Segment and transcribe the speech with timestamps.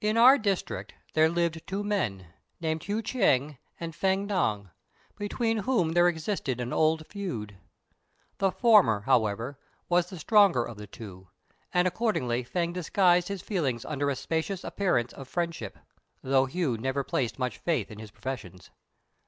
[0.00, 2.26] In our district there lived two men,
[2.60, 4.72] named Hu Ch'êng and Fêng Ngan,
[5.16, 7.56] between whom there existed an old feud.
[8.38, 11.28] The former, however, was the stronger of the two;
[11.72, 15.78] and accordingly Fêng disguised his feelings under a specious appearance of friendship,
[16.20, 18.72] though Hu never placed much faith in his professions.